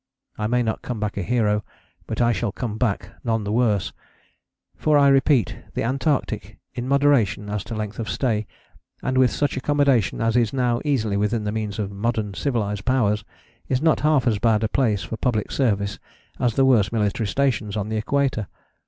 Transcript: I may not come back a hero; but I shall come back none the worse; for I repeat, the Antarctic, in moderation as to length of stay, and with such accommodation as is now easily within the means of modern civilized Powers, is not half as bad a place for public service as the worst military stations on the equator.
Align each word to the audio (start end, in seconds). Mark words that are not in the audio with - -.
I 0.35 0.47
may 0.47 0.63
not 0.63 0.81
come 0.81 0.99
back 0.99 1.15
a 1.15 1.21
hero; 1.21 1.63
but 2.07 2.19
I 2.21 2.31
shall 2.31 2.51
come 2.51 2.75
back 2.79 3.11
none 3.23 3.43
the 3.43 3.51
worse; 3.51 3.93
for 4.75 4.97
I 4.97 5.07
repeat, 5.09 5.55
the 5.75 5.83
Antarctic, 5.83 6.57
in 6.73 6.87
moderation 6.87 7.51
as 7.51 7.63
to 7.65 7.75
length 7.75 7.99
of 7.99 8.09
stay, 8.09 8.47
and 9.03 9.15
with 9.15 9.29
such 9.29 9.55
accommodation 9.57 10.19
as 10.19 10.35
is 10.35 10.53
now 10.53 10.81
easily 10.83 11.17
within 11.17 11.43
the 11.43 11.51
means 11.51 11.77
of 11.77 11.91
modern 11.91 12.33
civilized 12.33 12.83
Powers, 12.83 13.23
is 13.69 13.79
not 13.79 13.99
half 13.99 14.25
as 14.25 14.39
bad 14.39 14.63
a 14.63 14.67
place 14.67 15.03
for 15.03 15.17
public 15.17 15.51
service 15.51 15.99
as 16.39 16.55
the 16.55 16.65
worst 16.65 16.91
military 16.91 17.27
stations 17.27 17.77
on 17.77 17.89
the 17.89 17.97
equator. 17.97 18.47